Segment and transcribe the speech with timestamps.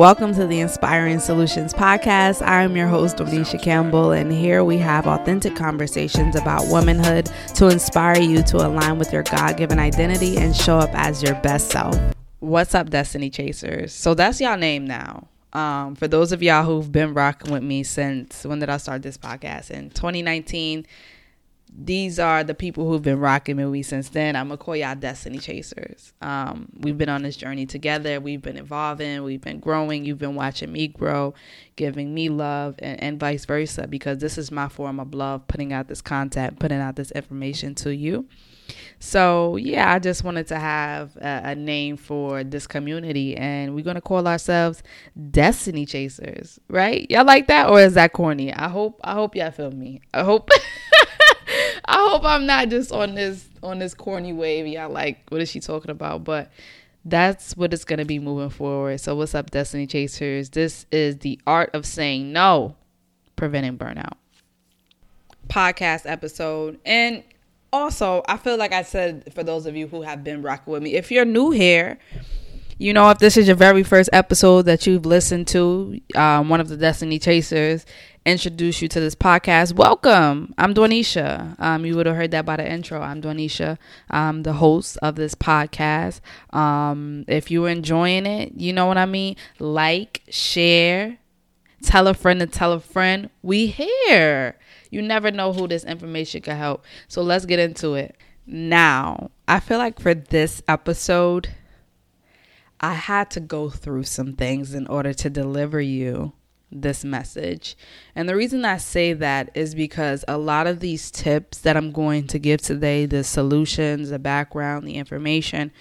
[0.00, 2.40] Welcome to the Inspiring Solutions Podcast.
[2.40, 8.18] I'm your host, Donisha Campbell, and here we have authentic conversations about womanhood to inspire
[8.18, 12.00] you to align with your God given identity and show up as your best self.
[12.38, 13.92] What's up, Destiny Chasers?
[13.92, 15.28] So that's y'all name now.
[15.52, 19.02] Um, for those of y'all who've been rocking with me since when did I start
[19.02, 19.70] this podcast?
[19.70, 20.86] In 2019
[21.72, 24.34] these are the people who've been rocking with me since then.
[24.34, 26.12] I'm gonna call y'all Destiny Chasers.
[26.20, 28.20] Um, we've been on this journey together.
[28.20, 29.22] We've been evolving.
[29.22, 30.04] We've been growing.
[30.04, 31.34] You've been watching me grow,
[31.76, 33.86] giving me love, and, and vice versa.
[33.86, 37.74] Because this is my form of love, putting out this content, putting out this information
[37.76, 38.26] to you.
[38.98, 43.84] So yeah, I just wanted to have a, a name for this community, and we're
[43.84, 44.82] gonna call ourselves
[45.30, 47.08] Destiny Chasers, right?
[47.10, 48.52] Y'all like that, or is that corny?
[48.52, 50.00] I hope I hope y'all feel me.
[50.12, 50.50] I hope.
[51.84, 54.66] I hope I'm not just on this on this corny wave.
[54.66, 56.24] Y'all like what is she talking about?
[56.24, 56.50] But
[57.04, 59.00] that's what it's gonna be moving forward.
[59.00, 60.50] So what's up, Destiny Chasers?
[60.50, 62.76] This is the art of saying no,
[63.36, 64.14] preventing burnout.
[65.48, 66.78] Podcast episode.
[66.84, 67.24] And
[67.72, 70.82] also, I feel like I said for those of you who have been rocking with
[70.82, 71.98] me, if you're new here,
[72.80, 76.62] you know, if this is your very first episode that you've listened to, um, one
[76.62, 77.84] of the Destiny Chasers,
[78.24, 80.54] introduce you to this podcast, welcome.
[80.56, 81.60] I'm Dwanisha.
[81.60, 83.02] Um, you would have heard that by the intro.
[83.02, 83.76] I'm Dwanisha.
[84.08, 86.22] I'm the host of this podcast.
[86.54, 89.36] Um, if you're enjoying it, you know what I mean.
[89.58, 91.18] Like, share,
[91.82, 93.28] tell a friend to tell a friend.
[93.42, 94.56] We here.
[94.90, 96.86] You never know who this information could help.
[97.08, 98.16] So let's get into it.
[98.46, 101.50] Now, I feel like for this episode,
[102.80, 106.32] I had to go through some things in order to deliver you
[106.72, 107.76] this message.
[108.14, 111.92] And the reason I say that is because a lot of these tips that I'm
[111.92, 115.72] going to give today, the solutions, the background, the information,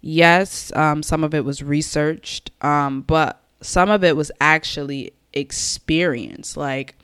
[0.00, 6.56] yes, um, some of it was researched, um, but some of it was actually experience.
[6.56, 6.96] Like,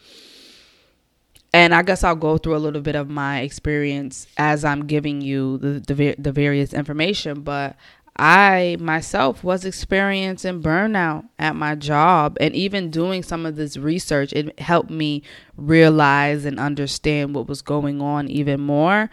[1.53, 5.21] and I guess I'll go through a little bit of my experience as I'm giving
[5.21, 7.77] you the the, the various information, but
[8.21, 14.35] I myself was experiencing burnout at my job and even doing some of this research
[14.35, 15.23] it helped me
[15.57, 19.09] realize and understand what was going on even more.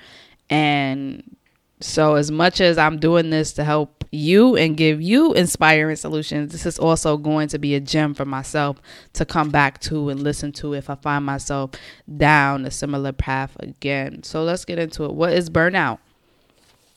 [0.50, 1.38] And
[1.79, 6.51] so as much as I'm doing this to help you and give you inspiring solutions
[6.51, 8.81] this is also going to be a gem for myself
[9.13, 11.72] to come back to and listen to if I find myself
[12.17, 14.23] down a similar path again.
[14.23, 15.13] So let's get into it.
[15.13, 16.00] What is burnout?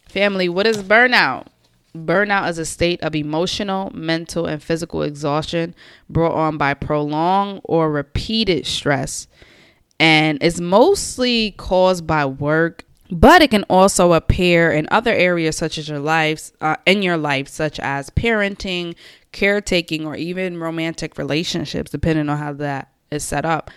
[0.08, 1.46] Family what is burnout
[1.96, 5.74] Burnout is a state of emotional, mental, and physical exhaustion
[6.08, 9.26] brought on by prolonged or repeated stress.
[9.98, 15.78] And it's mostly caused by work, but it can also appear in other areas such
[15.78, 18.94] as your lives, uh, in your life, such as parenting,
[19.32, 23.70] caretaking, or even romantic relationships, depending on how that is set up.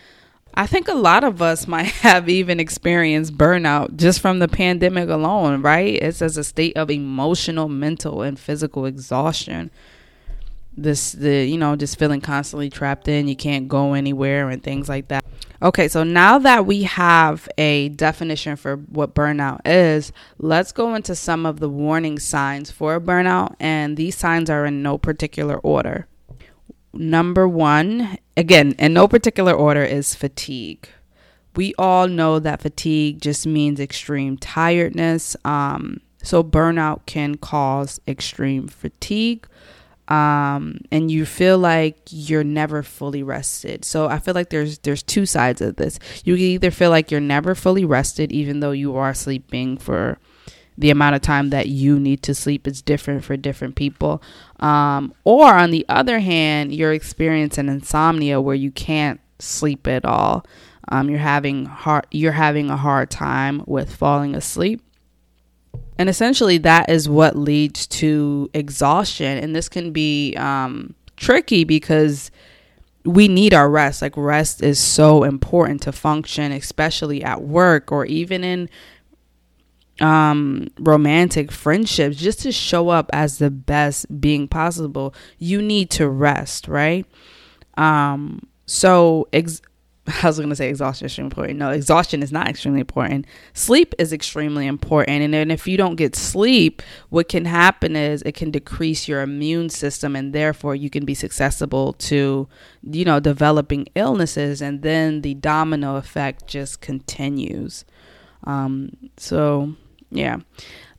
[0.55, 5.09] I think a lot of us might have even experienced burnout just from the pandemic
[5.09, 5.95] alone, right?
[5.95, 9.71] It's as a state of emotional, mental, and physical exhaustion.
[10.75, 14.89] This, the, you know, just feeling constantly trapped in, you can't go anywhere and things
[14.89, 15.23] like that.
[15.61, 21.15] Okay, so now that we have a definition for what burnout is, let's go into
[21.15, 23.55] some of the warning signs for burnout.
[23.59, 26.07] And these signs are in no particular order.
[26.93, 30.87] Number one, again, in no particular order, is fatigue.
[31.55, 35.35] We all know that fatigue just means extreme tiredness.
[35.43, 39.47] Um, so, burnout can cause extreme fatigue.
[40.07, 43.85] Um, and you feel like you're never fully rested.
[43.85, 45.97] So I feel like there's there's two sides of this.
[46.25, 50.19] You either feel like you're never fully rested, even though you are sleeping for
[50.77, 54.21] the amount of time that you need to sleep is different for different people.
[54.63, 60.45] Um, or on the other hand, you're experiencing insomnia where you can't sleep at all.
[60.87, 64.81] Um, you're having hard, you're having a hard time with falling asleep.
[65.99, 69.37] And essentially, that is what leads to exhaustion.
[69.37, 72.31] And this can be um, tricky because
[73.03, 74.01] we need our rest.
[74.01, 78.69] Like, rest is so important to function, especially at work or even in
[80.01, 86.09] um romantic friendships just to show up as the best being possible you need to
[86.09, 87.05] rest right
[87.77, 89.61] um so ex-
[90.23, 91.59] I was going to say exhaustion is important.
[91.59, 93.25] No, exhaustion is not extremely important.
[93.53, 95.21] Sleep is extremely important.
[95.21, 99.21] And then if you don't get sleep, what can happen is it can decrease your
[99.21, 102.49] immune system and therefore you can be susceptible to,
[102.83, 104.61] you know, developing illnesses.
[104.61, 107.85] And then the domino effect just continues.
[108.43, 109.75] Um, so
[110.13, 110.37] yeah.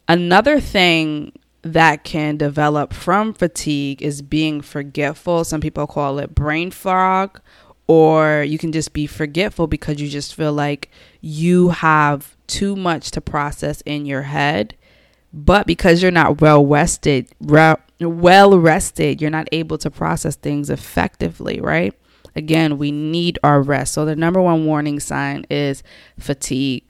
[0.08, 1.32] Another thing
[1.62, 5.44] that can develop from fatigue is being forgetful.
[5.44, 7.40] Some people call it brain fog,
[7.86, 10.90] or you can just be forgetful because you just feel like
[11.22, 14.76] you have too much to process in your head.
[15.32, 21.60] But because you're not well rested, well rested, you're not able to process things effectively,
[21.60, 21.94] right?
[22.36, 23.94] Again, we need our rest.
[23.94, 25.82] So the number one warning sign is
[26.18, 26.84] fatigue.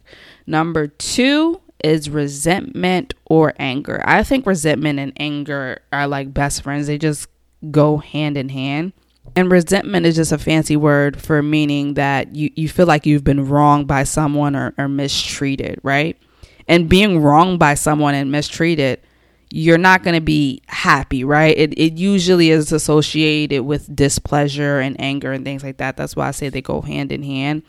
[0.46, 4.02] Number two is resentment or anger.
[4.06, 7.28] I think resentment and anger are like best friends, they just
[7.70, 8.94] go hand in hand.
[9.36, 13.25] And resentment is just a fancy word for meaning that you, you feel like you've
[13.25, 16.16] been wronged by someone or, or mistreated, right?
[16.69, 19.00] And being wronged by someone and mistreated,
[19.50, 21.56] you're not going to be happy, right?
[21.56, 25.96] It, it usually is associated with displeasure and anger and things like that.
[25.96, 27.62] That's why I say they go hand in hand.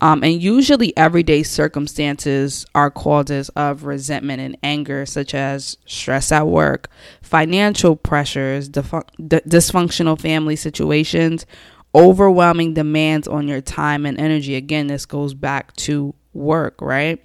[0.00, 6.46] Um, and usually, everyday circumstances are causes of resentment and anger, such as stress at
[6.46, 6.88] work,
[7.20, 11.46] financial pressures, d- dysfunctional family situations,
[11.94, 14.54] overwhelming demands on your time and energy.
[14.54, 17.20] Again, this goes back to work, right?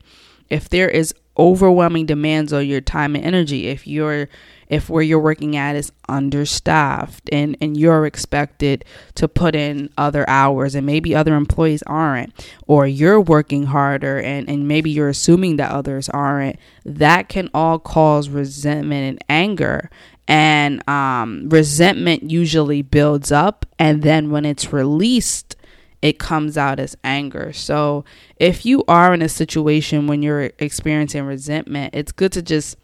[0.49, 4.29] If there is overwhelming demands on your time and energy, if you're
[4.73, 8.83] if where you're working at is understaffed and, and you're expected
[9.13, 12.33] to put in other hours and maybe other employees aren't,
[12.65, 17.77] or you're working harder and, and maybe you're assuming that others aren't, that can all
[17.77, 19.91] cause resentment and anger.
[20.27, 25.55] And um, resentment usually builds up, and then when it's released,
[26.01, 27.53] it comes out as anger.
[27.53, 28.05] So,
[28.37, 32.77] if you are in a situation when you're experiencing resentment, it's good to just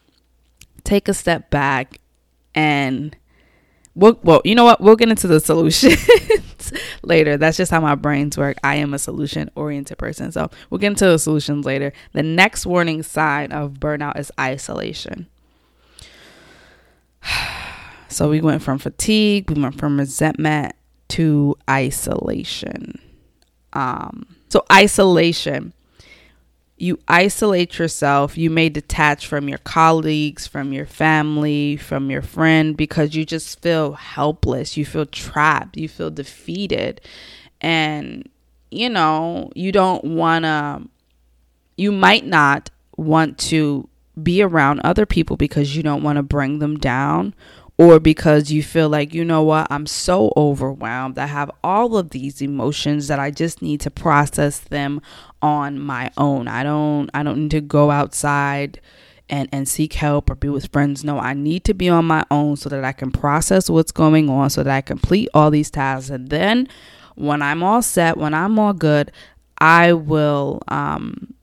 [0.89, 1.99] take a step back
[2.55, 3.15] and
[3.93, 4.81] we'll, well, you know what?
[4.81, 7.37] We'll get into the solutions later.
[7.37, 8.57] That's just how my brains work.
[8.63, 10.31] I am a solution oriented person.
[10.31, 11.93] So we'll get into the solutions later.
[12.13, 15.27] The next warning sign of burnout is isolation.
[18.11, 20.73] So we went from fatigue, we went from resentment
[21.09, 22.99] to isolation.
[23.73, 25.73] Um, so isolation
[26.79, 28.37] you isolate yourself.
[28.37, 33.61] You may detach from your colleagues, from your family, from your friend because you just
[33.61, 34.77] feel helpless.
[34.77, 35.75] You feel trapped.
[35.75, 37.01] You feel defeated.
[37.59, 38.29] And,
[38.71, 40.87] you know, you don't want to,
[41.75, 43.87] you might not want to
[44.21, 47.33] be around other people because you don't want to bring them down
[47.79, 51.17] or because you feel like, you know what, I'm so overwhelmed.
[51.17, 55.01] I have all of these emotions that I just need to process them
[55.41, 56.49] on my own.
[56.49, 58.81] I don't I don't need to go outside
[59.29, 61.05] and and seek help or be with friends.
[61.05, 64.29] No, I need to be on my own so that I can process what's going
[64.29, 66.67] on so that I complete all these tasks and then
[67.15, 69.09] when I'm all set, when I'm all good,
[69.57, 71.33] I will um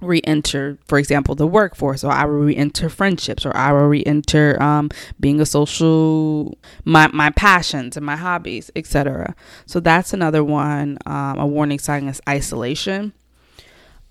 [0.00, 4.88] re-enter for example the workforce or i will re-enter friendships or i will re-enter um,
[5.18, 9.34] being a social my, my passions and my hobbies etc
[9.66, 13.12] so that's another one um, a warning sign is isolation.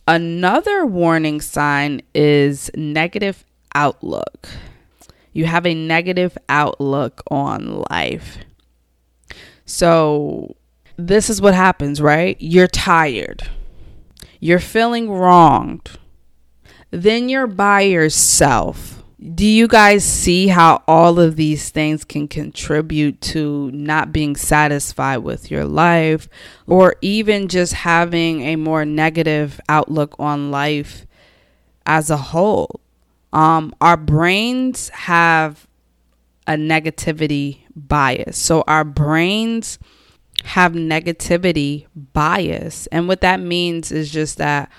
[0.07, 3.45] Another warning sign is negative
[3.75, 4.47] outlook.
[5.33, 8.37] You have a negative outlook on life.
[9.65, 10.55] So
[10.97, 12.37] this is what happens right?
[12.39, 13.47] You're tired
[14.39, 15.91] you're feeling wronged,
[16.91, 19.03] then you're by yourself.
[19.33, 25.17] Do you guys see how all of these things can contribute to not being satisfied
[25.17, 26.29] with your life
[26.67, 31.07] or even just having a more negative outlook on life
[31.85, 32.79] as a whole?
[33.33, 35.67] Um, our brains have
[36.45, 38.37] a negativity bias.
[38.37, 39.79] So our brains
[40.43, 42.87] have negativity bias.
[42.87, 44.71] And what that means is just that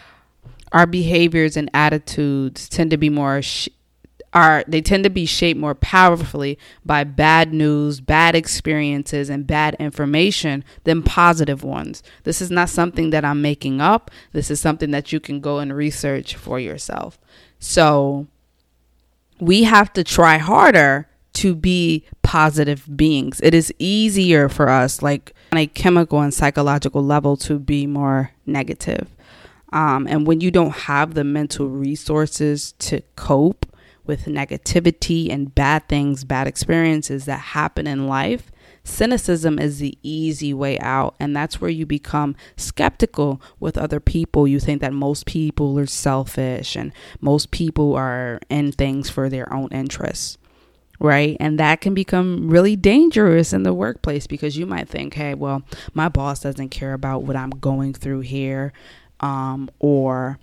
[0.72, 3.68] our behaviors and attitudes tend to be more sh-
[4.34, 9.74] are they tend to be shaped more powerfully by bad news, bad experiences and bad
[9.78, 12.02] information than positive ones.
[12.24, 14.10] This is not something that I'm making up.
[14.32, 17.18] This is something that you can go and research for yourself.
[17.58, 18.26] So
[19.40, 23.40] we have to try harder to be positive beings.
[23.42, 28.32] It is easier for us, like on a chemical and psychological level, to be more
[28.46, 29.08] negative.
[29.72, 33.66] Um, and when you don't have the mental resources to cope
[34.06, 38.50] with negativity and bad things, bad experiences that happen in life,
[38.82, 41.14] cynicism is the easy way out.
[41.20, 44.48] And that's where you become skeptical with other people.
[44.48, 49.52] You think that most people are selfish and most people are in things for their
[49.52, 50.38] own interests
[51.00, 51.36] right?
[51.38, 55.62] And that can become really dangerous in the workplace because you might think, hey, well,
[55.94, 58.72] my boss doesn't care about what I'm going through here,
[59.20, 60.38] um, or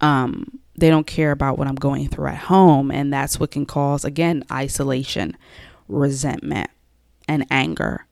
[0.00, 2.90] um, they don't care about what I'm going through at home.
[2.90, 5.36] And that's what can cause, again, isolation,
[5.88, 6.70] resentment,
[7.28, 8.06] and anger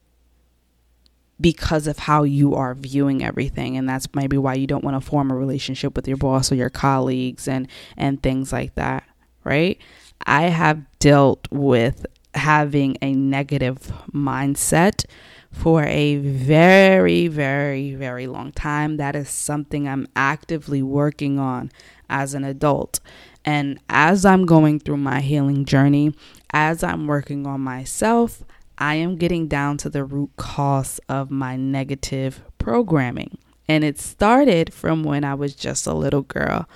[1.40, 5.08] because of how you are viewing everything and that's maybe why you don't want to
[5.08, 9.04] form a relationship with your boss or your colleagues and and things like that
[9.44, 9.80] right
[10.26, 15.04] i have dealt with having a negative mindset
[15.50, 21.70] for a very very very long time that is something i'm actively working on
[22.10, 23.00] as an adult
[23.44, 26.14] and as i'm going through my healing journey
[26.52, 28.44] as i'm working on myself
[28.78, 33.38] I am getting down to the root cause of my negative programming.
[33.68, 36.68] And it started from when I was just a little girl.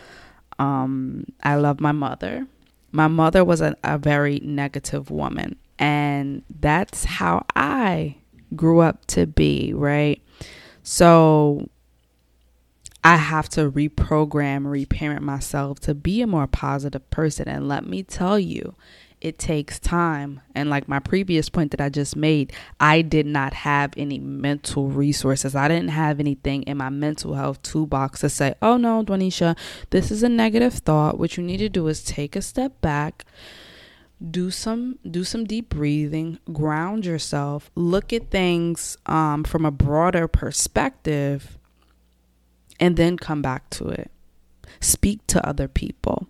[0.59, 2.47] Um, I love my mother.
[2.93, 5.57] My mother was a, a very negative woman.
[5.79, 8.17] And that's how I
[8.55, 10.23] grew up to be, right?
[10.83, 11.69] So
[13.03, 17.49] I have to reprogram, reparent myself to be a more positive person.
[17.49, 18.75] And let me tell you,
[19.23, 20.41] it takes time.
[20.53, 24.89] And like my previous point that I just made, I did not have any mental
[24.89, 25.55] resources.
[25.55, 29.57] I didn't have anything in my mental health toolbox to say, oh no, Donisha,
[29.91, 31.21] this is a negative thought.
[31.21, 33.25] What you need to do is take a step back
[34.31, 40.29] do some do some deep breathing ground yourself look at things um, from a broader
[40.29, 41.59] perspective
[42.79, 44.13] and then come back to it
[44.81, 46.29] speak to other people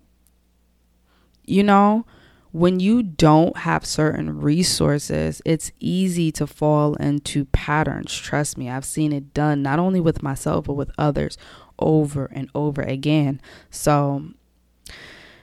[1.44, 2.06] you know
[2.52, 8.14] when you don't have certain resources, it's easy to fall into patterns.
[8.14, 11.38] Trust me, I've seen it done not only with myself, but with others
[11.78, 13.40] over and over again.
[13.70, 14.26] So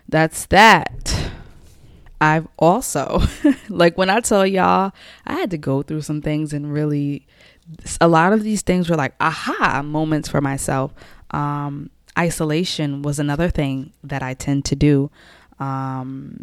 [0.08, 1.32] that's that.
[2.22, 3.24] I've also,
[3.70, 4.92] like when I tell y'all,
[5.25, 7.25] I had to go through some things and really,
[8.00, 10.94] a lot of these things were like aha moments for myself.
[11.32, 15.10] Um, isolation was another thing that I tend to do.
[15.60, 16.42] Um,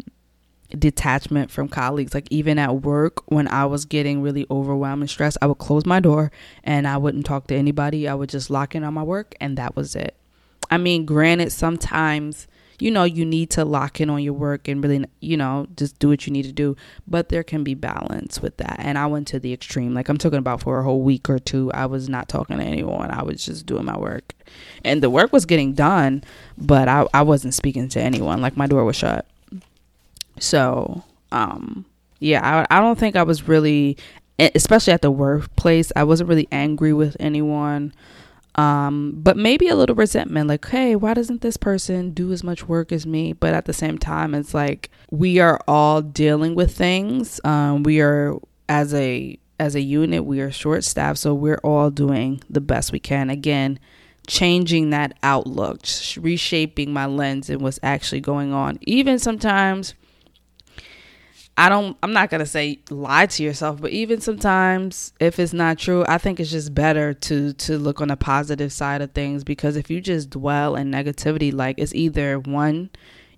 [0.69, 2.13] detachment from colleagues.
[2.13, 5.85] Like even at work, when I was getting really overwhelmed and stressed, I would close
[5.85, 6.31] my door
[6.63, 8.07] and I wouldn't talk to anybody.
[8.07, 10.15] I would just lock in on my work and that was it.
[10.69, 12.47] I mean, granted, sometimes
[12.79, 15.97] you know you need to lock in on your work and really you know just
[15.99, 16.75] do what you need to do
[17.07, 20.17] but there can be balance with that and i went to the extreme like i'm
[20.17, 23.23] talking about for a whole week or two i was not talking to anyone i
[23.23, 24.33] was just doing my work
[24.83, 26.23] and the work was getting done
[26.57, 29.25] but i, I wasn't speaking to anyone like my door was shut
[30.39, 31.85] so, um,
[32.19, 33.97] yeah, I, I don't think I was really,
[34.39, 37.93] especially at the workplace, I wasn't really angry with anyone.
[38.55, 42.67] Um, but maybe a little resentment, like, hey, why doesn't this person do as much
[42.67, 43.33] work as me?
[43.33, 47.39] But at the same time, it's like we are all dealing with things.
[47.43, 48.35] Um, we are
[48.67, 52.91] as a as a unit, we are short staffed, so we're all doing the best
[52.91, 53.29] we can.
[53.29, 53.79] Again,
[54.27, 55.81] changing that outlook,
[56.17, 58.77] reshaping my lens and what's actually going on.
[58.81, 59.95] Even sometimes
[61.59, 65.53] I don't I'm not going to say lie to yourself, but even sometimes if it's
[65.53, 69.11] not true, I think it's just better to to look on the positive side of
[69.11, 72.91] things because if you just dwell in negativity like it's either one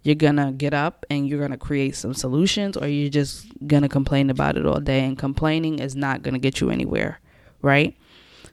[0.03, 3.45] you're going to get up and you're going to create some solutions or you're just
[3.67, 6.69] going to complain about it all day and complaining is not going to get you
[6.69, 7.19] anywhere,
[7.61, 7.97] right?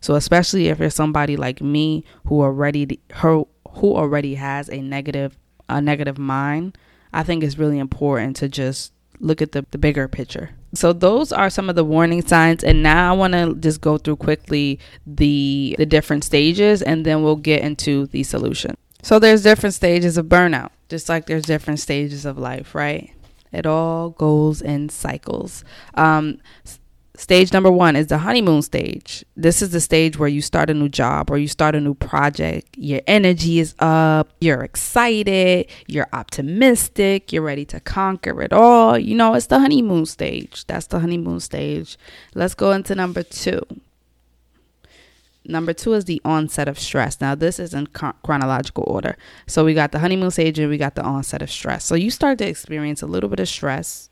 [0.00, 3.46] So especially if you're somebody like me who already who
[3.82, 5.36] already has a negative
[5.68, 6.76] a negative mind,
[7.12, 10.50] I think it's really important to just look at the, the bigger picture.
[10.74, 13.98] So those are some of the warning signs and now I want to just go
[13.98, 18.76] through quickly the the different stages and then we'll get into the solution.
[19.02, 23.12] So there's different stages of burnout, just like there's different stages of life, right?
[23.52, 25.64] It all goes in cycles.
[25.94, 26.40] Um,
[27.16, 29.24] Stage number one is the honeymoon stage.
[29.36, 31.94] This is the stage where you start a new job or you start a new
[31.94, 32.76] project.
[32.76, 38.98] Your energy is up, you're excited, you're optimistic, you're ready to conquer it all.
[38.98, 40.66] You know, it's the honeymoon stage.
[40.66, 41.96] That's the honeymoon stage.
[42.34, 43.62] Let's go into number two.
[45.48, 47.20] Number two is the onset of stress.
[47.20, 49.16] Now, this is in chronological order.
[49.46, 51.84] So, we got the honeymoon stage and we got the onset of stress.
[51.84, 54.10] So, you start to experience a little bit of stress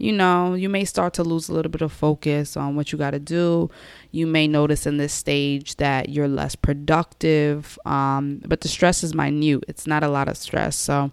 [0.00, 2.96] you know, you may start to lose a little bit of focus on what you
[2.96, 3.70] got to do.
[4.12, 9.14] You may notice in this stage that you're less productive, um, but the stress is
[9.14, 9.62] minute.
[9.68, 10.74] It's not a lot of stress.
[10.74, 11.10] So,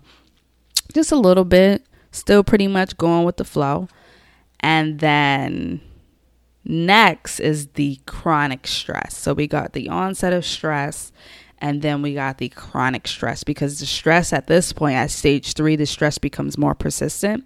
[0.94, 3.90] just a little bit, still pretty much going with the flow.
[4.62, 5.82] And then
[6.64, 9.18] next is the chronic stress.
[9.18, 11.12] So, we got the onset of stress
[11.60, 15.56] and then we got the chronic stress because the stress at this point at stage
[15.56, 17.46] three the stress becomes more persistent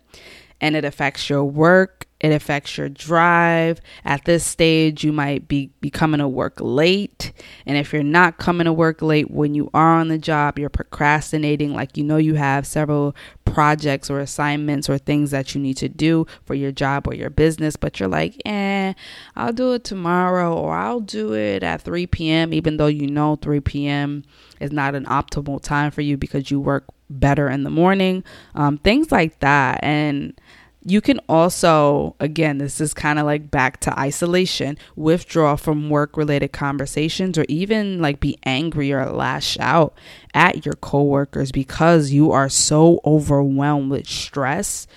[0.61, 3.81] and it affects your work, It affects your drive.
[4.05, 7.33] At this stage, you might be, be coming to work late.
[7.65, 10.69] And if you're not coming to work late when you are on the job, you're
[10.69, 11.73] procrastinating.
[11.73, 15.89] Like you know, you have several projects or assignments or things that you need to
[15.89, 18.93] do for your job or your business, but you're like, eh,
[19.35, 23.35] I'll do it tomorrow or I'll do it at 3 p.m., even though you know
[23.35, 24.23] 3 p.m.
[24.59, 28.23] is not an optimal time for you because you work better in the morning.
[28.55, 29.83] Um, things like that.
[29.83, 30.39] And
[30.83, 36.17] you can also, again, this is kind of like back to isolation, withdraw from work
[36.17, 39.93] related conversations or even like be angry or lash out
[40.33, 44.87] at your coworkers because you are so overwhelmed with stress.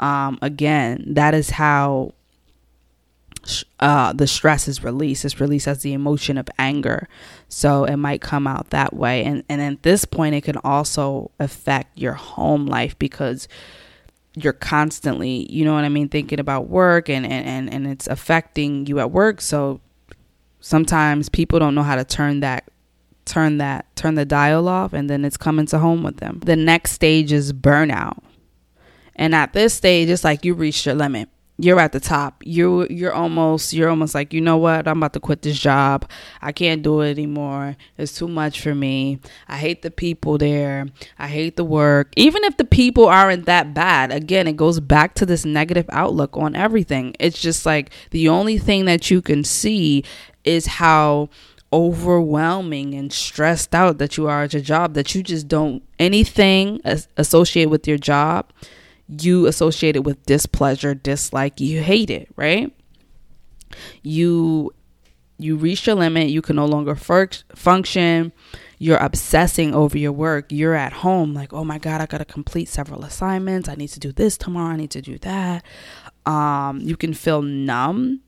[0.00, 2.14] Um, again, that is how
[3.78, 5.24] uh, the stress is released.
[5.24, 7.08] It's released as the emotion of anger.
[7.48, 9.22] So it might come out that way.
[9.24, 13.48] And, and at this point, it can also affect your home life because
[14.36, 18.06] you're constantly, you know what I mean, thinking about work and, and, and, and it's
[18.06, 19.40] affecting you at work.
[19.40, 19.80] So
[20.60, 22.70] sometimes people don't know how to turn that
[23.24, 26.40] turn that turn the dial off and then it's coming to home with them.
[26.44, 28.22] The next stage is burnout.
[29.16, 31.28] And at this stage it's like you reached your limit
[31.58, 32.42] you're at the top.
[32.44, 34.86] You you're almost you're almost like, you know what?
[34.86, 36.08] I'm about to quit this job.
[36.42, 37.76] I can't do it anymore.
[37.96, 39.20] It's too much for me.
[39.48, 40.86] I hate the people there.
[41.18, 42.12] I hate the work.
[42.16, 46.36] Even if the people aren't that bad, again, it goes back to this negative outlook
[46.36, 47.14] on everything.
[47.18, 50.04] It's just like the only thing that you can see
[50.44, 51.30] is how
[51.72, 56.80] overwhelming and stressed out that you are at your job that you just don't anything
[57.16, 58.52] associated with your job
[59.08, 62.72] you associate it with displeasure, dislike, you hate it, right?
[64.02, 64.72] You
[65.38, 68.32] you reach your limit, you can no longer function.
[68.78, 70.46] You're obsessing over your work.
[70.50, 73.68] You're at home like, "Oh my god, I got to complete several assignments.
[73.68, 74.72] I need to do this tomorrow.
[74.72, 75.64] I need to do that."
[76.24, 78.20] Um, you can feel numb.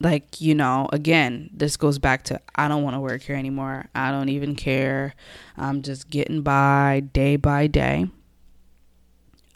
[0.00, 3.86] Like, you know, again, this goes back to I don't want to work here anymore.
[3.94, 5.14] I don't even care.
[5.56, 8.08] I'm just getting by day by day.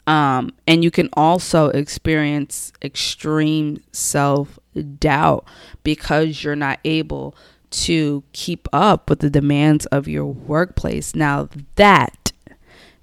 [0.07, 4.57] Um, and you can also experience extreme self
[4.99, 5.45] doubt
[5.83, 7.35] because you're not able
[7.69, 11.13] to keep up with the demands of your workplace.
[11.13, 12.31] Now, that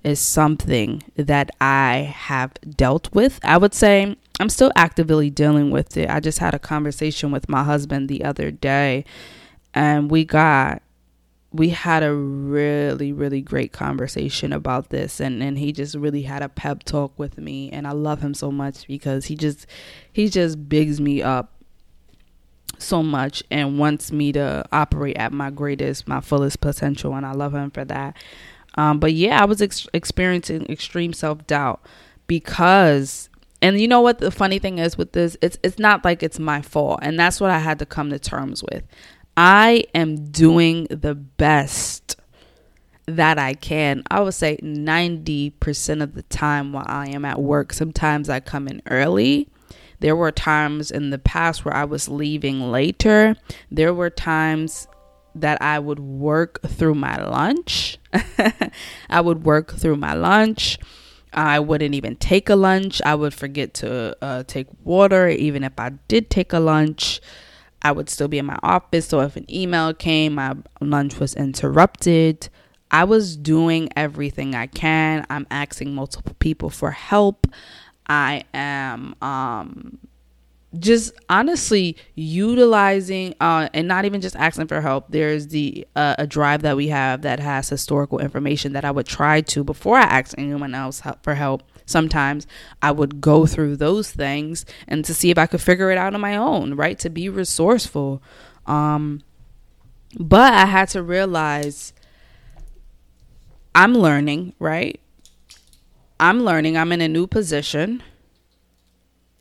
[0.03, 3.39] is something that I have dealt with.
[3.45, 6.09] I would say I'm still actively dealing with it.
[6.09, 9.05] I just had a conversation with my husband the other day,
[9.75, 10.83] and we got
[11.55, 16.43] we had a really really great conversation about this and and he just really had
[16.43, 19.67] a pep talk with me and I love him so much because he just
[20.13, 21.53] he just bigs me up
[22.79, 27.33] so much and wants me to operate at my greatest my fullest potential and I
[27.33, 28.17] love him for that.
[28.77, 31.81] Um, but yeah I was ex- experiencing extreme self-doubt
[32.27, 33.31] because
[33.63, 35.37] and you know what the funny thing is with this?
[35.41, 38.19] It's it's not like it's my fault and that's what I had to come to
[38.19, 38.83] terms with
[39.37, 42.17] I am doing the best
[43.07, 44.03] that I can.
[44.11, 47.73] I would say 90% of the time while I am at work.
[47.73, 49.49] Sometimes I come in early.
[50.01, 53.37] There were times in the past where I was leaving later.
[53.71, 54.87] There were times
[55.35, 57.99] that I would work through my lunch.
[59.11, 60.79] I would work through my lunch.
[61.33, 63.03] I wouldn't even take a lunch.
[63.05, 67.21] I would forget to uh, take water, even if I did take a lunch.
[67.85, 69.07] I would still be in my office.
[69.07, 72.49] So if an email came, my lunch was interrupted.
[72.91, 75.27] I was doing everything I can.
[75.29, 77.47] I'm asking multiple people for help.
[78.09, 79.99] I am um
[80.79, 86.27] just honestly utilizing uh, and not even just asking for help there's the uh, a
[86.27, 90.03] drive that we have that has historical information that i would try to before i
[90.03, 92.47] ask anyone else for help sometimes
[92.83, 96.15] I would go through those things and to see if I could figure it out
[96.15, 96.99] on my own, right?
[97.01, 98.23] To be resourceful.
[98.67, 99.23] Um,
[100.19, 101.93] but I had to realize
[103.75, 105.01] I'm learning, right?
[106.21, 106.77] I'm learning.
[106.77, 108.03] I'm in a new position.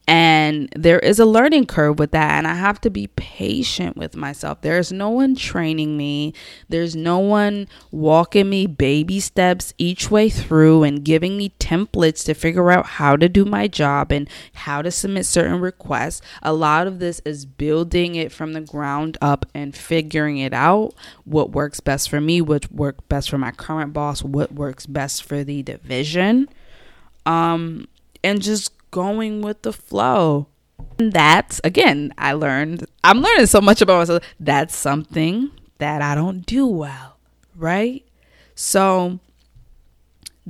[0.05, 2.31] And there is a learning curve with that.
[2.31, 4.59] And I have to be patient with myself.
[4.61, 6.33] There's no one training me,
[6.67, 12.33] there's no one walking me baby steps each way through and giving me templates to
[12.33, 16.21] figure out how to do my job and how to submit certain requests.
[16.41, 20.93] A lot of this is building it from the ground up and figuring it out
[21.23, 25.23] what works best for me, what works best for my current boss, what works best
[25.23, 26.49] for the division.
[27.25, 27.87] Um,
[28.23, 30.47] and just going with the flow.
[30.99, 34.23] And that's again, I learned I'm learning so much about myself.
[34.39, 37.17] That's something that I don't do well,
[37.55, 38.05] right?
[38.55, 39.19] So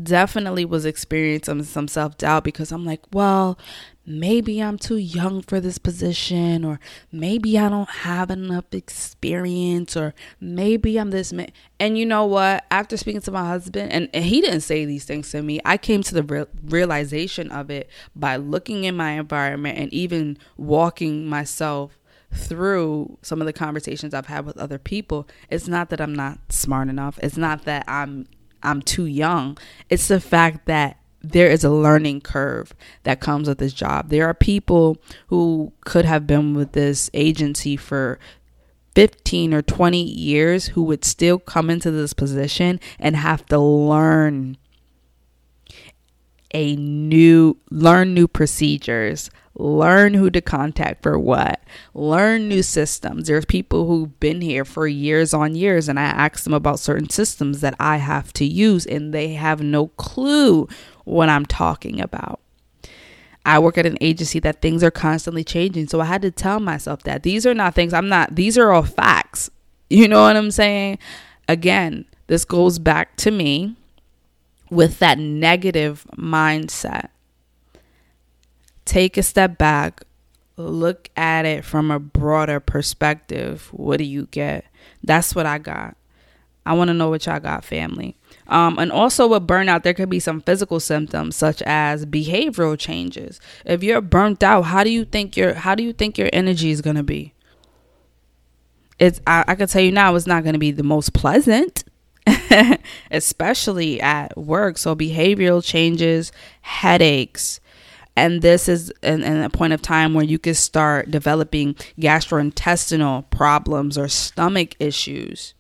[0.02, 3.58] definitely was experiencing some self doubt because I'm like, well,
[4.06, 6.80] maybe I'm too young for this position, or
[7.12, 11.52] maybe I don't have enough experience, or maybe I'm this man.
[11.80, 12.66] And you know what?
[12.72, 15.78] After speaking to my husband, and, and he didn't say these things to me, I
[15.78, 21.28] came to the re- realization of it by looking in my environment and even walking
[21.28, 21.98] myself
[22.32, 25.28] through some of the conversations I've had with other people.
[25.50, 27.20] It's not that I'm not smart enough.
[27.22, 28.28] It's not that I'm
[28.64, 29.58] I'm too young.
[29.90, 34.10] It's the fact that there is a learning curve that comes with this job.
[34.10, 38.20] There are people who could have been with this agency for
[38.96, 44.58] 15 or 20 years who would still come into this position and have to learn
[46.56, 51.62] a new learn new procedures learn who to contact for what,
[51.94, 53.28] learn new systems.
[53.28, 57.10] There's people who've been here for years on years, and I ask them about certain
[57.10, 60.68] systems that I have to use, and they have no clue
[61.04, 62.40] what I'm talking about.
[63.46, 65.88] I work at an agency that things are constantly changing.
[65.88, 68.72] So I had to tell myself that these are not things I'm not, these are
[68.72, 69.50] all facts.
[69.90, 70.98] You know what I'm saying?
[71.48, 73.76] Again, this goes back to me
[74.72, 77.10] with that negative mindset
[78.86, 80.04] take a step back,
[80.58, 83.70] look at it from a broader perspective.
[83.72, 84.66] What do you get?
[85.04, 85.98] That's what I got.
[86.66, 88.16] I want to know what y'all got, family.
[88.48, 93.40] Um, and also with burnout, there could be some physical symptoms such as behavioral changes.
[93.66, 96.72] If you're burnt out, how do you think your how do you think your energy
[96.72, 97.34] is gonna be?
[99.00, 101.84] It's I, I can tell you now, it's not gonna be the most pleasant,
[103.12, 104.78] especially at work.
[104.78, 107.60] So behavioral changes, headaches,
[108.16, 113.30] and this is in, in, a point of time where you could start developing gastrointestinal
[113.32, 115.56] problems or stomach issues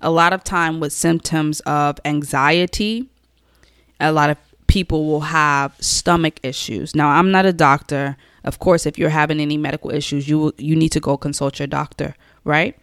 [0.00, 3.08] a lot of time with symptoms of anxiety
[4.00, 6.94] a lot of people will have stomach issues.
[6.94, 8.16] Now i'm not a doctor.
[8.44, 11.66] Of course if you're having any medical issues you you need to go consult your
[11.66, 12.78] doctor right?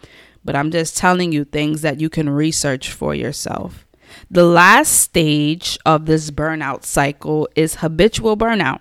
[0.45, 3.85] But i'm just telling you things that you can research for yourself.
[4.29, 8.79] The last stage of this burnout cycle is habitual burnout.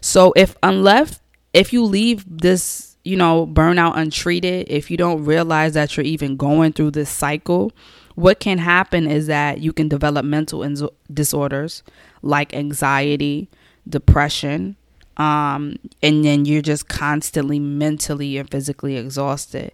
[0.00, 1.20] So if unless
[1.52, 6.36] if you leave this, you know, burnout untreated, if you don't realize that you're even
[6.36, 7.72] going through this cycle,
[8.14, 10.64] what can happen is that you can develop mental
[11.12, 11.82] disorders
[12.22, 13.48] like anxiety,
[13.88, 14.76] depression,
[15.16, 19.72] um, and then you're just constantly mentally and physically exhausted.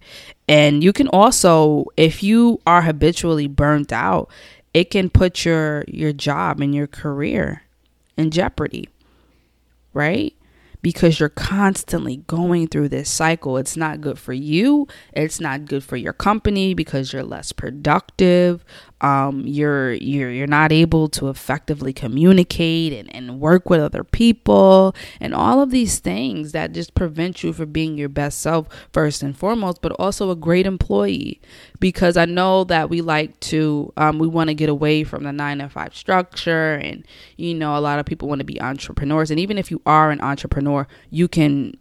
[0.49, 4.31] And you can also, if you are habitually burnt out,
[4.75, 7.63] it can put your your job and your career
[8.17, 8.89] in jeopardy
[9.95, 10.35] right
[10.83, 13.57] because you're constantly going through this cycle.
[13.57, 14.87] It's not good for you.
[15.13, 18.65] It's not good for your company because you're less productive.
[19.01, 24.95] Um, you're you're you're not able to effectively communicate and, and work with other people
[25.21, 29.23] and all of these things that just prevent you from being your best self first
[29.23, 31.41] and foremost, but also a great employee.
[31.79, 35.33] Because I know that we like to um, we want to get away from the
[35.33, 37.07] nine to five structure and
[37.37, 40.11] you know a lot of people want to be entrepreneurs and even if you are
[40.11, 41.77] an entrepreneur, you can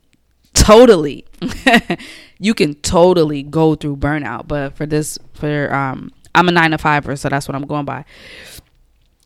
[0.53, 1.25] totally
[2.39, 6.77] you can totally go through burnout but for this for um I'm a nine to
[6.77, 8.05] fiver, so that's what I'm going by.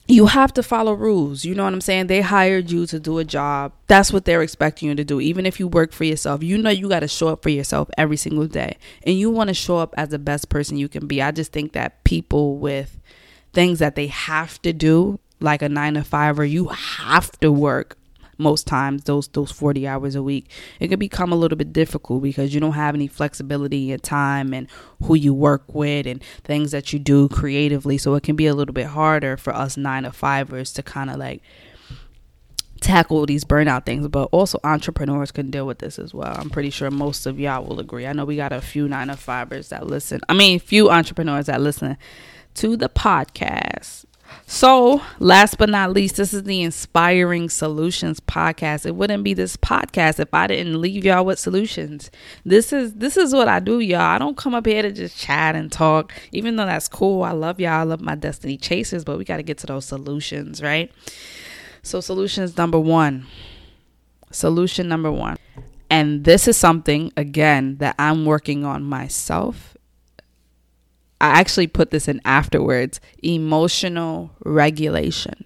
[0.08, 1.44] You have to follow rules.
[1.44, 2.08] You know what I'm saying?
[2.08, 3.74] They hired you to do a job.
[3.88, 5.20] That's what they're expecting you to do.
[5.20, 7.90] Even if you work for yourself, you know you got to show up for yourself
[7.98, 8.78] every single day.
[9.04, 11.22] And you want to show up as the best person you can be.
[11.22, 12.98] I just think that people with
[13.52, 17.52] things that they have to do, like a nine to five, or you have to
[17.52, 17.98] work
[18.42, 20.50] most times those those 40 hours a week
[20.80, 24.54] it can become a little bit difficult because you don't have any flexibility in time
[24.54, 24.68] and
[25.04, 27.98] who you work with and things that you do creatively.
[27.98, 31.10] So it can be a little bit harder for us nine to fivers to kind
[31.10, 31.42] of like
[32.80, 34.08] tackle these burnout things.
[34.08, 36.36] But also entrepreneurs can deal with this as well.
[36.36, 38.08] I'm pretty sure most of y'all will agree.
[38.08, 41.46] I know we got a few nine to fivers that listen i mean few entrepreneurs
[41.46, 41.98] that listen
[42.54, 44.06] to the podcast
[44.48, 48.86] so, last but not least, this is the Inspiring Solutions podcast.
[48.86, 52.12] It wouldn't be this podcast if I didn't leave y'all with solutions.
[52.44, 54.02] This is this is what I do, y'all.
[54.02, 57.24] I don't come up here to just chat and talk, even though that's cool.
[57.24, 57.80] I love y'all.
[57.80, 60.92] I love my destiny chasers, but we got to get to those solutions, right?
[61.84, 63.26] So, solutions number 1.
[64.32, 65.38] Solution number 1.
[65.90, 69.76] And this is something again that I'm working on myself
[71.22, 75.46] I actually put this in afterwards emotional regulation.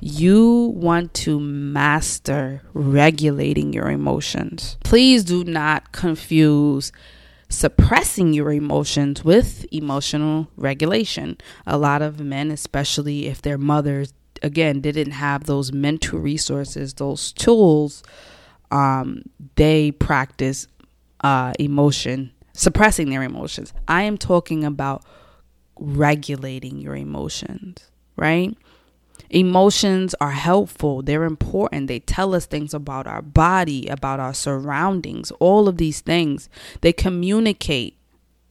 [0.00, 4.76] You want to master regulating your emotions.
[4.84, 6.92] Please do not confuse
[7.48, 11.38] suppressing your emotions with emotional regulation.
[11.66, 14.12] A lot of men, especially if their mothers,
[14.42, 18.02] again, didn't have those mental resources, those tools
[18.74, 19.22] um,
[19.54, 20.66] they practice
[21.22, 23.74] uh, emotion, suppressing their emotions.
[23.86, 25.04] I am talking about
[25.76, 28.56] regulating your emotions, right?
[29.30, 31.88] Emotions are helpful, they're important.
[31.88, 36.48] They tell us things about our body, about our surroundings, all of these things.
[36.80, 37.96] They communicate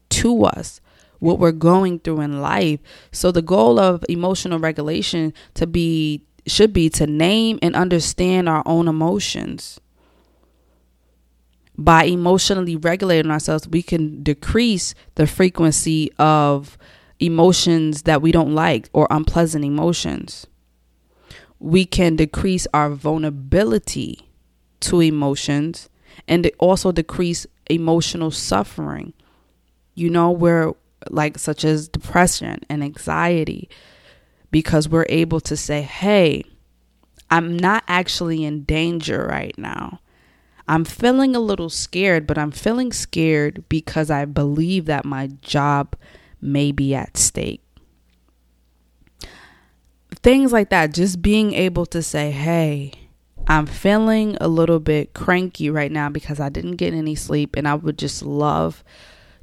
[0.10, 0.82] to us
[1.20, 2.80] what we're going through in life.
[3.12, 8.64] So the goal of emotional regulation to be should be to name and understand our
[8.66, 9.80] own emotions.
[11.76, 16.78] By emotionally regulating ourselves, we can decrease the frequency of
[17.20, 20.46] emotions that we don't like or unpleasant emotions
[21.64, 24.30] we can decrease our vulnerability
[24.82, 25.90] to emotions
[26.28, 29.14] and also decrease emotional suffering.
[29.96, 30.74] You know, where
[31.10, 33.70] like such as depression and anxiety
[34.52, 36.44] because we're able to say, "Hey,
[37.32, 40.02] I'm not actually in danger right now.
[40.68, 45.96] I'm feeling a little scared, but I'm feeling scared because I believe that my job
[46.42, 47.64] may be at stake."
[50.24, 50.94] things like that.
[50.94, 52.94] Just being able to say, hey,
[53.48, 57.68] I'm feeling a little bit cranky right now because I didn't get any sleep, and
[57.68, 58.84] I would just love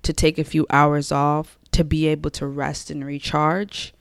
[0.02, 3.92] to take a few hours off to be able to rest and recharge.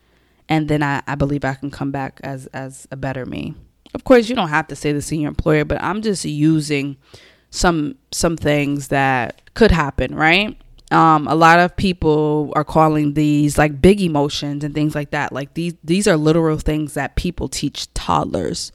[0.48, 3.56] And then I, I believe I can come back as, as a better me.
[3.94, 6.98] Of course, you don't have to say this to your employer, but I'm just using
[7.50, 10.58] some some things that could happen, right?
[10.92, 15.32] um, a lot of people are calling these like big emotions and things like that.
[15.32, 18.72] Like these these are literal things that people teach toddlers.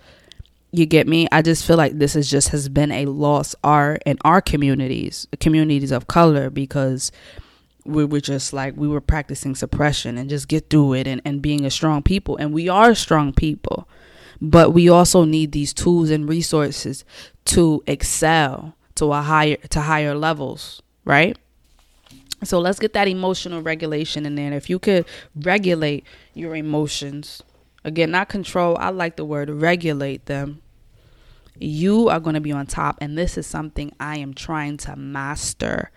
[0.70, 1.28] You get me?
[1.30, 5.26] I just feel like this is just has been a lost art in our communities,
[5.40, 7.12] communities of color, because
[7.84, 11.42] we were just like we were practicing suppression and just get through it and, and
[11.42, 12.36] being a strong people.
[12.36, 13.88] And we are strong people.
[14.44, 17.02] But we also need these tools and resources
[17.46, 21.38] to excel to a higher to higher levels, right?
[22.42, 24.52] So let's get that emotional regulation in there.
[24.52, 26.04] If you could regulate
[26.34, 27.42] your emotions,
[27.84, 30.60] again, not control, I like the word regulate them.
[31.58, 32.98] You are going to be on top.
[33.00, 35.90] And this is something I am trying to master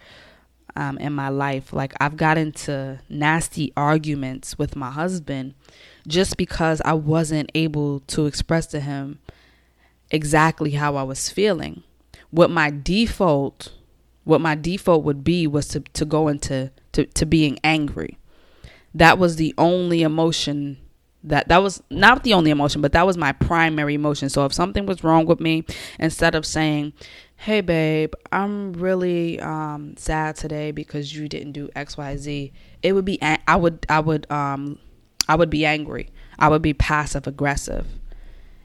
[0.77, 1.73] um, in my life.
[1.73, 5.55] Like, I've gotten into nasty arguments with my husband
[6.08, 9.20] just because I wasn't able to express to him
[10.10, 11.84] exactly how I was feeling.
[12.32, 13.74] What my default
[14.28, 18.17] what my default would be was to, to go into to, to being angry.
[18.93, 20.78] That was the only emotion
[21.24, 24.30] that that was not the only emotion, but that was my primary emotion.
[24.30, 25.65] So if something was wrong with me,
[26.00, 26.93] instead of saying,
[27.38, 32.93] "Hey babe, I'm really um, sad today because you didn't do X Y Z," it
[32.93, 34.78] would be I would I would um
[35.28, 36.10] I would be angry.
[36.40, 37.88] I would be passive aggressive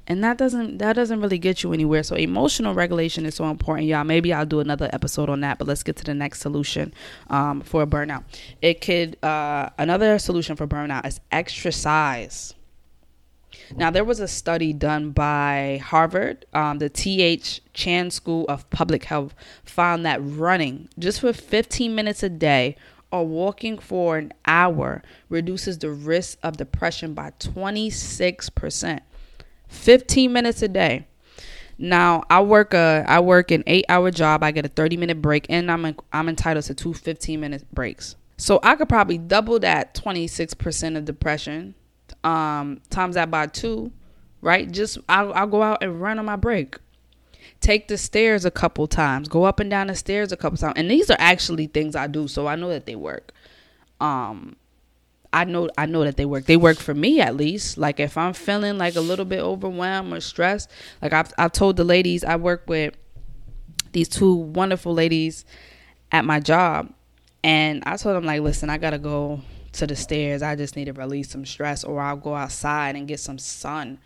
[0.06, 2.02] and that doesn't that doesn't really get you anywhere.
[2.02, 4.04] So emotional regulation is so important y'all.
[4.04, 6.92] Maybe i'll do another episode on that but let's get to the next solution
[7.30, 8.24] um, for burnout.
[8.60, 12.54] It could uh, another solution for burnout is exercise.
[13.76, 17.62] Now there was a study done by harvard um, the T.H.
[17.72, 22.76] Chan school of public health found that running just for 15 minutes a day
[23.12, 29.00] or walking for an hour reduces the risk of depression by 26%
[29.68, 31.06] 15 minutes a day.
[31.78, 34.42] Now I work a I work an eight hour job.
[34.42, 38.16] I get a 30 minute break, and I'm I'm entitled to two 15 minute breaks.
[38.36, 41.74] So I could probably double that 26% of depression,
[42.24, 43.92] um, times that by two,
[44.40, 44.70] right?
[44.70, 46.76] Just I'll, I'll go out and run on my break.
[47.62, 49.28] Take the stairs a couple times.
[49.28, 50.74] Go up and down the stairs a couple times.
[50.76, 53.32] And these are actually things I do, so I know that they work.
[54.00, 54.56] Um,
[55.32, 56.44] I know I know that they work.
[56.44, 57.78] They work for me at least.
[57.78, 60.70] Like if I'm feeling like a little bit overwhelmed or stressed,
[61.00, 62.94] like I've I've told the ladies I work with
[63.92, 65.44] these two wonderful ladies
[66.10, 66.92] at my job
[67.44, 69.40] and I told them like, listen, I gotta go
[69.72, 70.42] to the stairs.
[70.42, 73.98] I just need to release some stress or I'll go outside and get some sun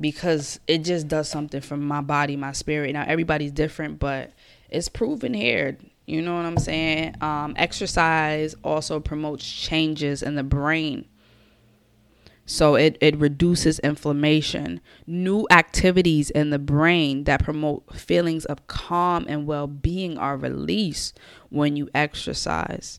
[0.00, 2.92] because it just does something for my body, my spirit.
[2.92, 4.32] Now everybody's different, but
[4.68, 5.76] it's proven here
[6.06, 7.14] you know what I'm saying?
[7.20, 11.06] Um, exercise also promotes changes in the brain.
[12.44, 14.80] So it, it reduces inflammation.
[15.06, 21.18] New activities in the brain that promote feelings of calm and well being are released
[21.50, 22.98] when you exercise.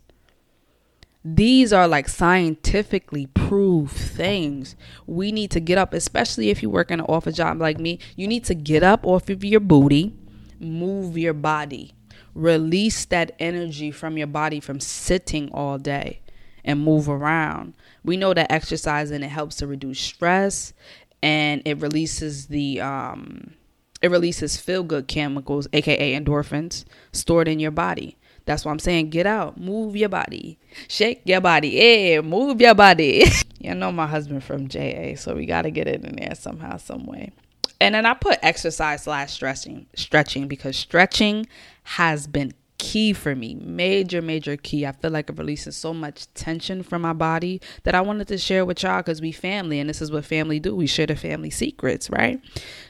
[1.25, 4.75] These are like scientifically proved things.
[5.07, 7.99] We need to get up, especially if you work in an office job like me.
[8.15, 10.13] You need to get up off of your booty,
[10.59, 11.93] move your body
[12.35, 16.21] release that energy from your body from sitting all day
[16.63, 17.75] and move around.
[18.03, 20.73] We know that exercising it helps to reduce stress
[21.21, 23.53] and it releases the um
[24.01, 28.17] It releases feel good chemicals, aka endorphins, stored in your body.
[28.45, 32.75] That's why I'm saying get out, move your body, shake your body, yeah, move your
[32.75, 33.23] body.
[33.59, 37.05] you know my husband from JA, so we gotta get it in there somehow, some
[37.05, 37.31] way.
[37.79, 41.47] And then I put exercise slash stretching, stretching because stretching
[41.83, 43.55] has been key for me.
[43.55, 44.85] Major, major key.
[44.85, 48.37] I feel like it releases so much tension from my body that I wanted to
[48.37, 50.75] share with y'all because we family and this is what family do.
[50.75, 52.41] We share the family secrets, right?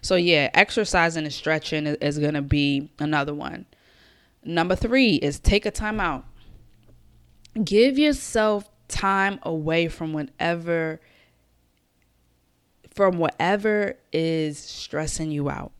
[0.01, 3.65] So yeah, exercising and stretching is, is gonna be another one.
[4.45, 6.25] Number three is take a time out.
[7.63, 10.99] Give yourself time away from whatever
[12.93, 15.71] from whatever is stressing you out.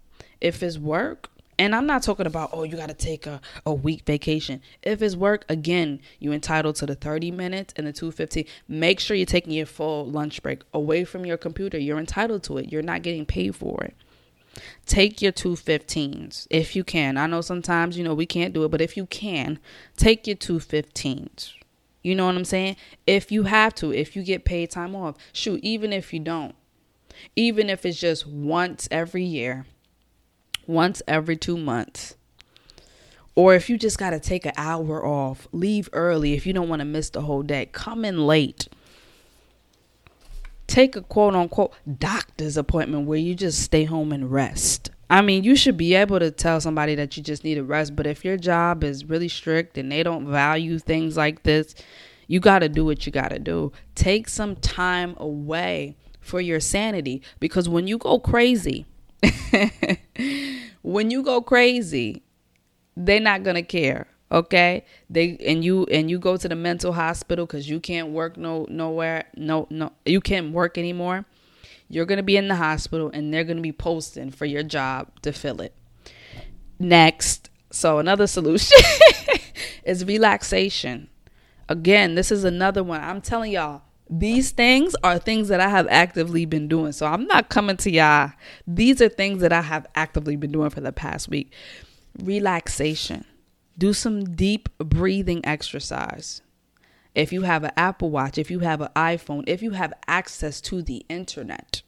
[0.42, 3.74] If it's work, and I'm not talking about, oh, you got to take a, a
[3.74, 4.62] week vacation.
[4.82, 8.48] If it's work, again, you're entitled to the 30 minutes and the 250.
[8.68, 11.78] Make sure you're taking your full lunch break away from your computer.
[11.78, 12.72] You're entitled to it.
[12.72, 13.96] You're not getting paid for it.
[14.86, 17.18] Take your 215s if you can.
[17.18, 19.60] I know sometimes, you know, we can't do it, but if you can,
[19.98, 21.54] take your 215s.
[22.04, 22.76] You know what I'm saying?
[23.08, 26.54] If you have to, if you get paid time off, shoot, even if you don't,
[27.36, 29.66] even if it's just once every year,
[30.68, 32.16] once every two months.
[33.36, 36.70] Or if you just got to take an hour off, leave early if you don't
[36.70, 38.68] want to miss the whole day, come in late.
[40.74, 44.90] Take a quote unquote doctor's appointment where you just stay home and rest.
[45.08, 47.96] I mean, you should be able to tell somebody that you just need a rest,
[47.96, 51.76] but if your job is really strict and they don't value things like this,
[52.26, 53.72] you got to do what you got to do.
[53.94, 58.88] Take some time away for your sanity because when you go crazy,
[60.82, 62.24] when you go crazy,
[62.98, 66.92] they're not going to care okay they and you and you go to the mental
[66.92, 71.24] hospital because you can't work no nowhere no no you can't work anymore
[71.88, 75.32] you're gonna be in the hospital and they're gonna be posting for your job to
[75.32, 75.74] fill it
[76.80, 78.78] next so another solution
[79.84, 81.08] is relaxation
[81.70, 85.88] again this is another one i'm telling y'all these things are things that I have
[85.90, 86.92] actively been doing.
[86.92, 88.32] So I'm not coming to y'all.
[88.68, 91.52] These are things that I have actively been doing for the past week.
[92.22, 93.26] Relaxation.
[93.78, 96.42] Do some deep breathing exercise.
[97.16, 100.62] If you have an Apple Watch, if you have an iPhone, if you have access
[100.62, 101.82] to the internet,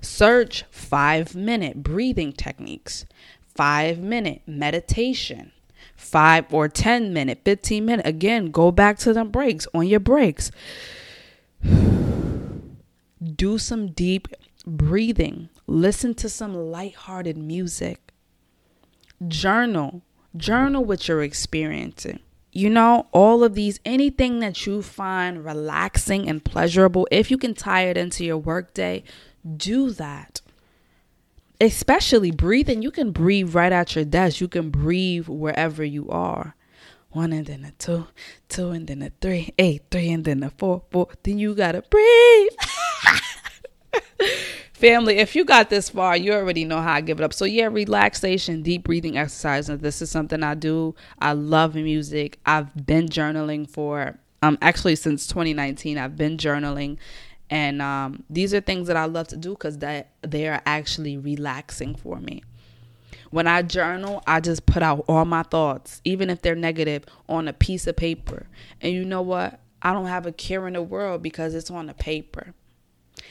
[0.00, 3.06] search five minute breathing techniques,
[3.54, 5.52] five minute meditation
[5.96, 8.06] five or 10 minute, 15 minute.
[8.06, 10.50] Again, go back to the breaks on your breaks.
[13.22, 14.28] Do some deep
[14.66, 15.48] breathing.
[15.66, 18.12] Listen to some lighthearted music.
[19.26, 20.02] Journal.
[20.36, 22.20] Journal what you're experiencing.
[22.52, 27.54] You know, all of these, anything that you find relaxing and pleasurable, if you can
[27.54, 29.04] tie it into your workday,
[29.56, 30.42] do that
[31.62, 34.40] especially breathing, you can breathe right at your desk.
[34.40, 36.56] You can breathe wherever you are.
[37.10, 38.06] One and then a two,
[38.48, 41.08] two and then a three, eight, three and then a four, four.
[41.22, 42.52] Then you gotta breathe.
[44.82, 47.32] Family, if you got this far, you already know how I give it up.
[47.32, 49.68] So yeah, relaxation, deep breathing exercise.
[49.68, 50.96] And this is something I do.
[51.20, 52.40] I love music.
[52.44, 55.98] I've been journaling for um actually since 2019.
[55.98, 56.98] I've been journaling
[57.48, 61.16] and um, these are things that I love to do because that they are actually
[61.16, 62.42] relaxing for me.
[63.30, 67.46] When I journal, I just put out all my thoughts, even if they're negative, on
[67.46, 68.48] a piece of paper.
[68.80, 69.60] And you know what?
[69.80, 72.54] I don't have a care in the world because it's on the paper.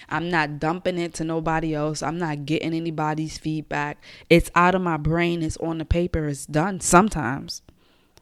[0.10, 2.02] I'm not dumping it to nobody else.
[2.02, 4.02] I'm not getting anybody's feedback.
[4.30, 5.44] It's out of my brain.
[5.44, 6.28] It's on the paper.
[6.28, 7.62] It's done sometimes.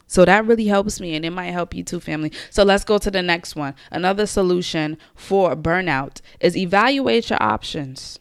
[0.08, 2.32] So that really helps me and it might help you too, family.
[2.50, 3.76] So let's go to the next one.
[3.92, 8.20] Another solution for burnout is evaluate your options.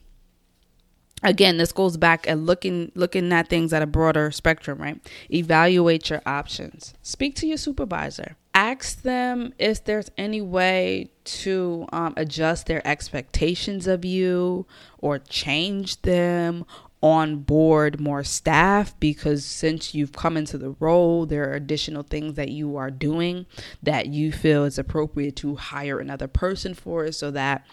[1.23, 5.01] Again, this goes back at looking looking at things at a broader spectrum, right?
[5.33, 6.95] Evaluate your options.
[7.03, 8.37] Speak to your supervisor.
[8.55, 14.67] Ask them if there's any way to um, adjust their expectations of you
[14.99, 16.65] or change them
[17.01, 22.35] on board more staff because since you've come into the role, there are additional things
[22.35, 23.47] that you are doing
[23.83, 27.65] that you feel is appropriate to hire another person for so that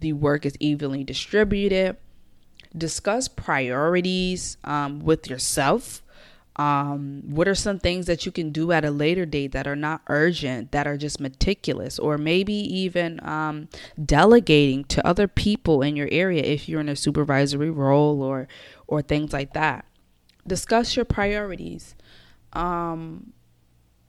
[0.00, 1.96] the work is evenly distributed.
[2.76, 6.02] Discuss priorities um, with yourself
[6.60, 9.74] um, what are some things that you can do at a later date that are
[9.74, 13.70] not urgent, that are just meticulous, or maybe even um,
[14.04, 18.46] delegating to other people in your area if you're in a supervisory role or
[18.86, 19.86] or things like that.
[20.46, 21.94] Discuss your priorities.
[22.52, 23.32] Um,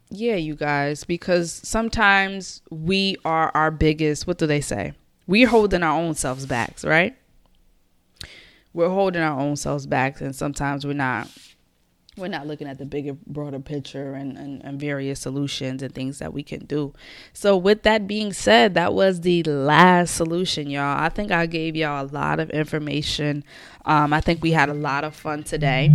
[0.10, 4.28] yeah, you guys, because sometimes we are our biggest.
[4.28, 4.92] What do they say?
[5.26, 7.16] We're holding our own selves back, right?
[8.74, 11.30] we're holding our own selves back and sometimes we're not
[12.22, 16.20] we're not looking at the bigger broader picture and, and, and, various solutions and things
[16.20, 16.94] that we can do.
[17.34, 20.98] So with that being said that was the last solution y'all.
[20.98, 23.44] I think i gave y'all a lot of information.
[23.86, 25.92] Um, i think we had a lot of fun today.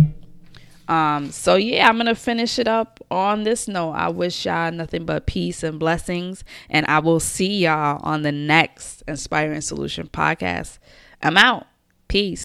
[0.87, 3.91] Um, so yeah i'm gonna finish it up on this note.
[3.91, 8.31] I wish y'all nothing but peace and blessings and i will see y'all on the
[8.31, 10.79] next inspiring solution podcast.
[11.23, 11.67] I'm out.
[12.07, 12.35] Peace